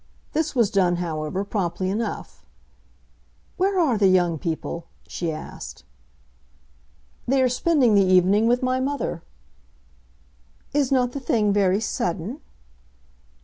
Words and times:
This 0.33 0.55
was 0.55 0.71
done, 0.71 0.95
however, 0.95 1.43
promptly 1.43 1.91
enough. 1.91 2.43
"Where 3.57 3.79
are 3.79 3.99
the 3.99 4.07
young 4.07 4.39
people?" 4.39 4.87
she 5.07 5.31
asked. 5.31 5.83
"They 7.27 7.39
are 7.43 7.47
spending 7.49 7.93
the 7.93 8.01
evening 8.01 8.47
with 8.47 8.63
my 8.63 8.79
mother." 8.79 9.21
"Is 10.73 10.91
not 10.91 11.11
the 11.11 11.19
thing 11.19 11.53
very 11.53 11.79
sudden?" 11.79 12.41